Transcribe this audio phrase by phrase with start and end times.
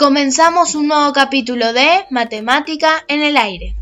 [0.00, 3.76] Comenzamos un nuevo capítulo de Matemática en el aire.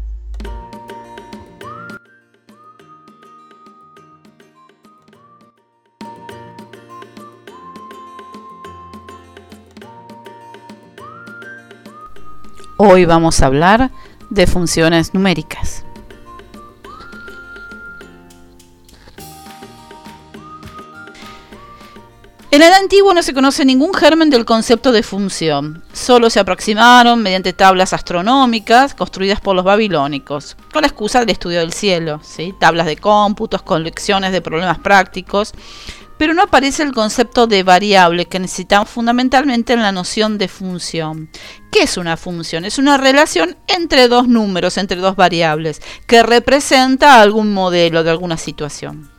[12.78, 13.92] Hoy vamos a hablar
[14.28, 15.84] de funciones numéricas.
[22.50, 27.22] En el antiguo no se conoce ningún germen del concepto de función, solo se aproximaron
[27.22, 32.54] mediante tablas astronómicas construidas por los babilónicos, con la excusa del estudio del cielo, ¿sí?
[32.58, 35.52] tablas de cómputos, colecciones de problemas prácticos,
[36.16, 41.28] pero no aparece el concepto de variable que necesitamos fundamentalmente en la noción de función.
[41.70, 42.64] ¿Qué es una función?
[42.64, 48.38] Es una relación entre dos números, entre dos variables, que representa algún modelo de alguna
[48.38, 49.10] situación.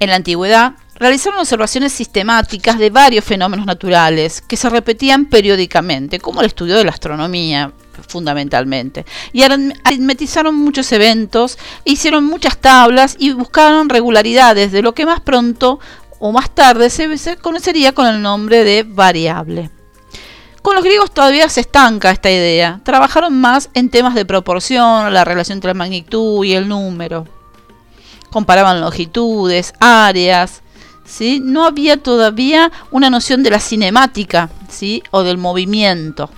[0.00, 6.40] En la antigüedad, realizaron observaciones sistemáticas de varios fenómenos naturales que se repetían periódicamente, como
[6.40, 7.72] el estudio de la astronomía,
[8.08, 9.04] fundamentalmente.
[9.32, 15.80] Y aritmetizaron muchos eventos, hicieron muchas tablas y buscaron regularidades de lo que más pronto
[16.18, 19.70] o más tarde se, conocería con el nombre de variable.
[20.62, 22.80] Con los griegos todavía se estanca esta idea.
[22.84, 27.26] Trabajaron más en temas de proporción, la relación entre la magnitud y el número.
[28.30, 30.61] Comparaban longitudes, áreas,
[31.12, 31.40] ¿sí?
[31.40, 35.02] no había todavía una noción de la cinemática ¿sí?
[35.10, 36.30] o del movimiento.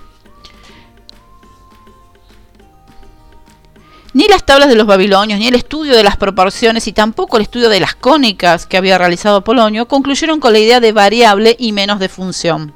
[4.13, 7.43] Ni las tablas de los babilonios, ni el estudio de las proporciones y tampoco el
[7.43, 11.71] estudio de las cónicas que había realizado Polonio concluyeron con la idea de variable y
[11.71, 12.73] menos de función.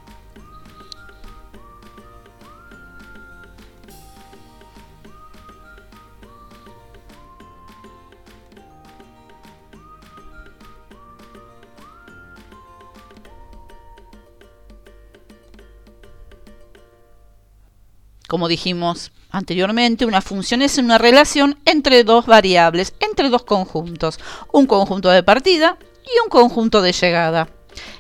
[18.30, 24.20] Como dijimos anteriormente, una función es una relación entre dos variables, entre dos conjuntos,
[24.54, 27.50] un conjunto de partida y un conjunto de llegada.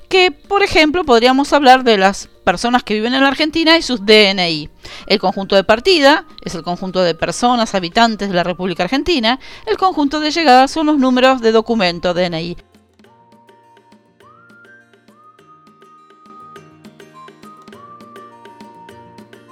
[0.08, 4.06] Que, por ejemplo, podríamos hablar de las personas que viven en la Argentina y sus
[4.06, 4.70] DNI.
[5.08, 9.40] El conjunto de partida es el conjunto de personas habitantes de la República Argentina.
[9.66, 12.56] El conjunto de llegada son los números de documento DNI.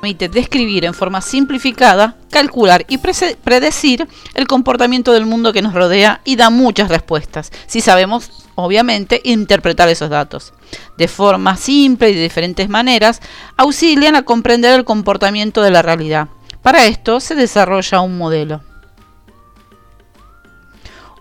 [0.07, 6.21] Permite describir en forma simplificada, calcular y predecir el comportamiento del mundo que nos rodea
[6.23, 10.53] y da muchas respuestas, si sabemos, obviamente, interpretar esos datos.
[10.97, 13.21] De forma simple y de diferentes maneras,
[13.57, 16.29] auxilian a comprender el comportamiento de la realidad.
[16.61, 18.61] Para esto se desarrolla un modelo.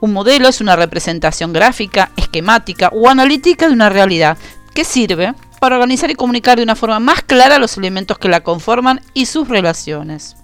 [0.00, 4.38] Un modelo es una representación gráfica, esquemática o analítica de una realidad
[4.74, 8.42] que sirve para organizar y comunicar de una forma más clara los elementos que la
[8.42, 10.36] conforman y sus relaciones.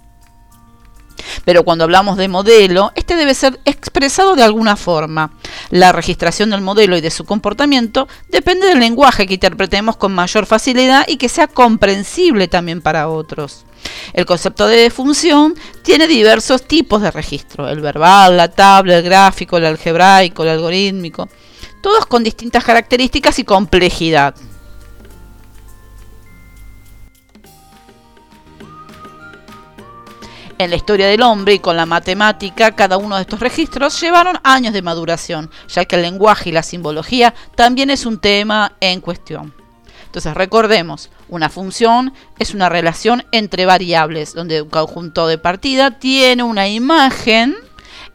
[1.45, 5.31] Pero cuando hablamos de modelo, este debe ser expresado de alguna forma.
[5.69, 10.45] La registración del modelo y de su comportamiento depende del lenguaje que interpretemos con mayor
[10.45, 13.65] facilidad y que sea comprensible también para otros.
[14.13, 19.57] El concepto de función tiene diversos tipos de registro, el verbal, la tabla, el gráfico,
[19.57, 21.27] el algebraico, el algorítmico,
[21.81, 24.35] todos con distintas características y complejidad.
[30.59, 34.39] En la historia del hombre y con la matemática, cada uno de estos registros llevaron
[34.43, 39.01] años de maduración, ya que el lenguaje y la simbología también es un tema en
[39.01, 39.53] cuestión.
[40.05, 46.43] Entonces recordemos, una función es una relación entre variables, donde un conjunto de partida tiene
[46.43, 47.55] una imagen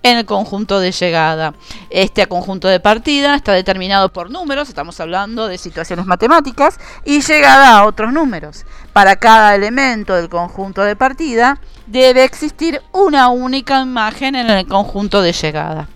[0.02, 1.54] en el conjunto de llegada.
[1.90, 7.78] Este conjunto de partida está determinado por números, estamos hablando de situaciones matemáticas, y llegada
[7.78, 8.64] a otros números.
[8.92, 15.22] Para cada elemento del conjunto de partida debe existir una única imagen en el conjunto
[15.22, 15.88] de llegada.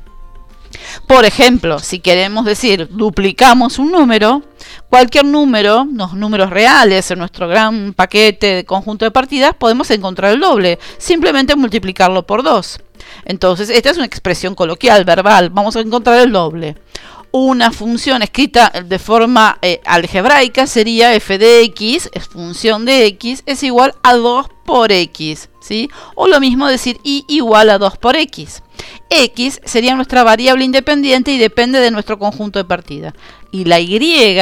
[1.06, 4.43] Por ejemplo, si queremos decir duplicamos un número,
[4.88, 10.32] cualquier número, los números reales en nuestro gran paquete de conjunto de partidas, podemos encontrar
[10.32, 12.81] el doble, simplemente multiplicarlo por 2.
[13.25, 16.76] Entonces, esta es una expresión coloquial, verbal, vamos a encontrar el doble.
[17.34, 23.43] Una función escrita de forma eh, algebraica sería f de x, es función de x,
[23.46, 25.88] es igual a 2 por x, ¿sí?
[26.14, 28.62] O lo mismo decir y igual a 2 por x.
[29.08, 33.14] X sería nuestra variable independiente y depende de nuestro conjunto de partida.
[33.50, 34.38] Y la Y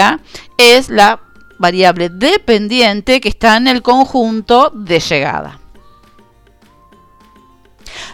[0.58, 1.20] es la
[1.60, 5.59] variable dependiente que está en el conjunto de llegada.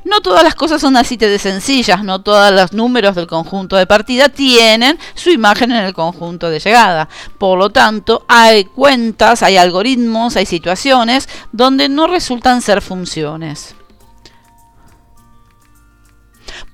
[0.05, 3.87] No todas las cosas son así de sencillas, no todos los números del conjunto de
[3.87, 7.08] partida tienen su imagen en el conjunto de llegada.
[7.38, 13.75] Por lo tanto, hay cuentas, hay algoritmos, hay situaciones donde no resultan ser funciones.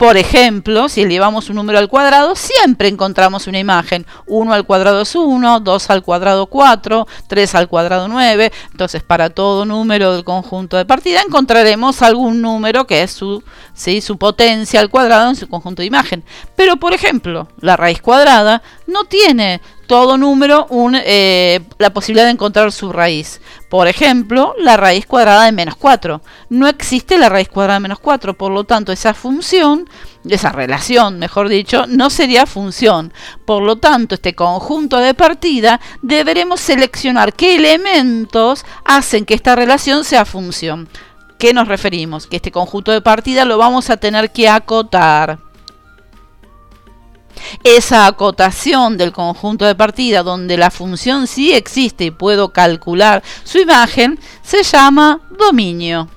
[0.02, 4.04] Por ejemplo, si elevamos un número al cuadrado, siempre encontramos una imagen.
[4.26, 8.50] 1 al cuadrado es 1, 2 al cuadrado 4, 3 al cuadrado 9.
[8.72, 13.44] Entonces, para todo número del conjunto de partida encontraremos algún número que es su,
[13.74, 16.24] su potencia al cuadrado en su conjunto de imagen.
[16.56, 20.66] Pero, por ejemplo, la raíz cuadrada no tiene todo número
[21.04, 23.40] eh, la posibilidad de encontrar su raíz.
[23.68, 26.22] Por ejemplo, la raíz cuadrada de menos 4.
[26.48, 29.88] No existe la raíz cuadrada de menos 4, por lo tanto esa función,
[30.28, 33.12] esa relación, mejor dicho, no sería función.
[33.44, 40.04] Por lo tanto, este conjunto de partida deberemos seleccionar qué elementos hacen que esta relación
[40.04, 40.88] sea función.
[41.38, 42.26] ¿Qué nos referimos?
[42.26, 45.38] Que este conjunto de partida lo vamos a tener que acotar.
[47.64, 53.58] Esa acotación del conjunto de partida donde la función sí existe y puedo calcular su
[53.58, 56.08] imagen se llama dominio.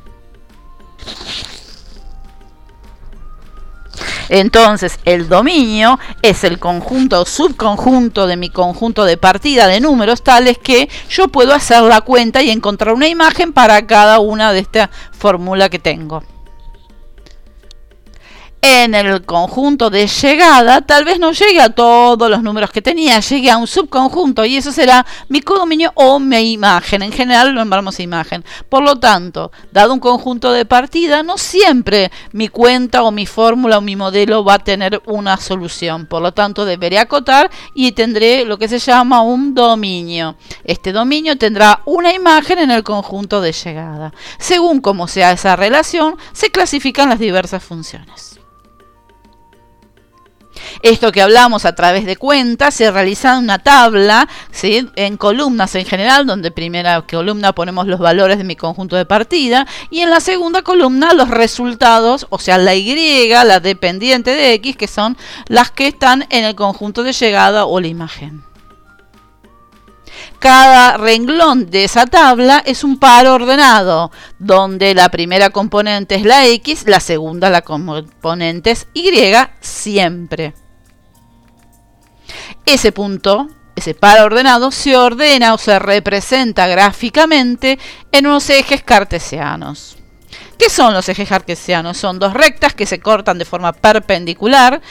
[4.30, 10.24] Entonces, el dominio es el conjunto o subconjunto de mi conjunto de partida de números
[10.24, 14.60] tales que yo puedo hacer la cuenta y encontrar una imagen para cada una de
[14.60, 16.24] esta fórmula que tengo
[18.66, 23.20] en el conjunto de llegada, tal vez no llegue a todos los números que tenía,
[23.20, 27.04] llegue a un subconjunto y eso será mi codominio o mi imagen.
[27.04, 28.44] En general lo llamamos imagen.
[28.68, 33.78] Por lo tanto, dado un conjunto de partida, no siempre mi cuenta o mi fórmula
[33.78, 36.08] o mi modelo va a tener una solución.
[36.08, 40.38] Por lo tanto, deberé acotar y tendré lo que se llama un dominio.
[40.64, 44.12] Este dominio tendrá una imagen en el conjunto de llegada.
[44.40, 48.35] Según cómo sea esa relación, se clasifican las diversas funciones.
[50.82, 54.90] Esto que hablamos a través de cuentas se realiza en una tabla, ¿sí?
[54.96, 59.68] en columnas en general, donde primera columna ponemos los valores de mi conjunto de partida
[59.90, 62.86] y en la segunda columna los resultados, o sea, la Y,
[63.30, 65.18] la dependiente de X, que son
[65.48, 68.44] las que están en el conjunto de llegada o la imagen.
[70.40, 76.46] Cada renglón de esa tabla es un par ordenado, donde la primera componente es la
[76.46, 79.12] X, la segunda la componente es Y,
[79.62, 80.54] siempre.
[82.66, 87.78] Ese punto, ese par ordenado, se ordena o se representa gráficamente
[88.12, 89.98] en unos ejes cartesianos.
[90.58, 91.98] ¿Qué son los ejes cartesianos?
[91.98, 94.82] Son dos rectas que se cortan de forma perpendicular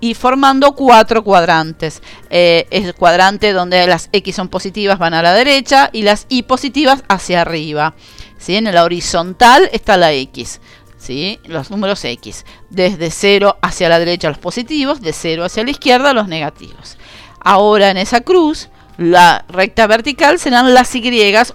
[0.00, 2.02] y formando cuatro cuadrantes.
[2.30, 6.26] Eh, es el cuadrante donde las X son positivas van a la derecha y las
[6.28, 7.94] Y positivas hacia arriba.
[8.38, 8.56] ¿Sí?
[8.56, 10.60] En la horizontal está la X.
[10.98, 11.40] ¿Sí?
[11.46, 12.44] Los números X.
[12.68, 16.98] Desde 0 hacia la derecha los positivos, de 0 hacia la izquierda los negativos.
[17.44, 21.02] Ahora en esa cruz la recta vertical serán las Y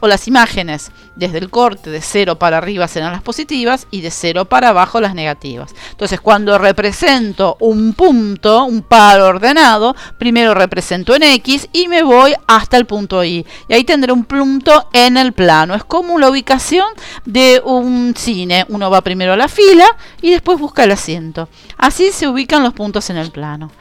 [0.02, 0.92] o las imágenes.
[1.16, 5.00] Desde el corte de 0 para arriba serán las positivas y de 0 para abajo
[5.00, 5.74] las negativas.
[5.92, 12.34] Entonces cuando represento un punto, un par ordenado, primero represento en X y me voy
[12.48, 13.46] hasta el punto Y.
[13.68, 15.76] Y ahí tendré un punto en el plano.
[15.76, 16.88] Es como la ubicación
[17.26, 18.66] de un cine.
[18.70, 19.86] Uno va primero a la fila
[20.22, 21.48] y después busca el asiento.
[21.78, 23.72] Así se ubican los puntos en el plano.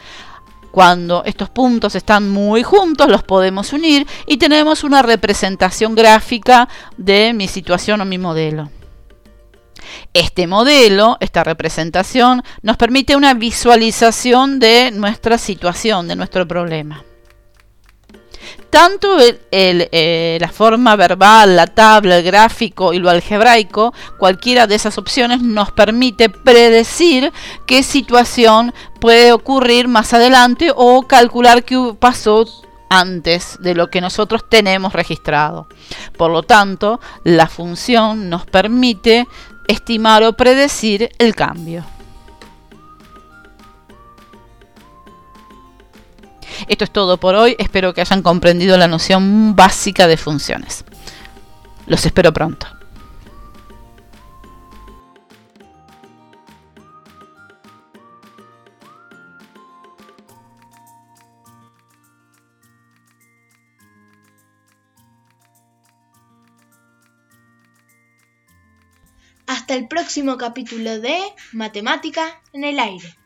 [0.70, 7.32] Cuando estos puntos están muy juntos, los podemos unir y tenemos una representación gráfica de
[7.32, 8.70] mi situación o mi modelo.
[10.12, 17.04] Este modelo, esta representación, nos permite una visualización de nuestra situación, de nuestro problema
[18.70, 19.16] tanto
[19.50, 25.40] eh, la forma verbal, la tabla, el gráfico y lo algebraico, cualquiera de esas opciones
[25.40, 27.32] nos permite predecir
[27.66, 32.44] qué situación puede ocurrir más adelante o calcular qué pasó
[32.90, 35.68] antes de lo que nosotros tenemos registrado.
[36.16, 39.26] Por lo tanto, la función nos permite
[39.66, 41.84] estimar o predecir el cambio.
[46.66, 47.54] Esto es todo por hoy.
[47.58, 50.84] Espero que hayan comprendido la noción básica de funciones.
[51.86, 52.66] Los espero pronto.
[69.46, 71.20] Hasta el próximo capítulo de
[71.52, 73.17] Matemática en el aire.